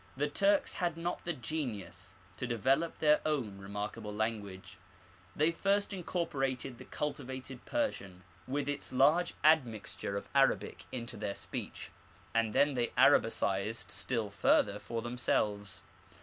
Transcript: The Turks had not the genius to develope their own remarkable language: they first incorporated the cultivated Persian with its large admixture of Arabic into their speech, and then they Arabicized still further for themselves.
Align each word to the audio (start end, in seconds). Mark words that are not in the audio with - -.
The 0.17 0.27
Turks 0.27 0.73
had 0.81 0.97
not 0.97 1.25
the 1.25 1.33
genius 1.33 2.15
to 2.37 2.47
develope 2.47 2.97
their 2.97 3.21
own 3.23 3.59
remarkable 3.59 4.11
language: 4.11 4.79
they 5.35 5.51
first 5.51 5.93
incorporated 5.93 6.79
the 6.79 6.85
cultivated 6.85 7.65
Persian 7.65 8.23
with 8.47 8.67
its 8.67 8.91
large 8.91 9.35
admixture 9.43 10.17
of 10.17 10.27
Arabic 10.33 10.85
into 10.91 11.17
their 11.17 11.35
speech, 11.35 11.91
and 12.33 12.51
then 12.51 12.73
they 12.73 12.87
Arabicized 12.97 13.91
still 13.91 14.31
further 14.31 14.79
for 14.79 15.03
themselves. 15.03 15.83